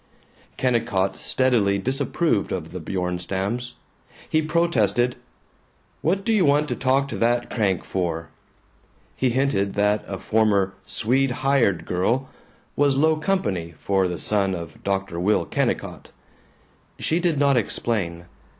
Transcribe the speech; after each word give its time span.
Kennicott 0.57 1.15
steadily 1.15 1.77
disapproved 1.77 2.51
of 2.51 2.71
the 2.71 2.79
Bjornstams. 2.79 3.75
He 4.27 4.41
protested, 4.41 5.15
"What 6.01 6.25
do 6.25 6.33
you 6.33 6.43
want 6.43 6.67
to 6.69 6.75
talk 6.75 7.07
to 7.09 7.17
that 7.17 7.51
crank 7.51 7.83
for?" 7.83 8.29
He 9.15 9.29
hinted 9.29 9.75
that 9.75 10.03
a 10.07 10.17
former 10.17 10.73
"Swede 10.85 11.29
hired 11.45 11.85
girl" 11.85 12.27
was 12.75 12.97
low 12.97 13.15
company 13.17 13.75
for 13.77 14.07
the 14.07 14.17
son 14.17 14.55
of 14.55 14.83
Dr. 14.83 15.19
Will 15.19 15.45
Kennicott. 15.45 16.09
She 16.97 17.19
did 17.19 17.37
not 17.37 17.55
explain. 17.55 18.25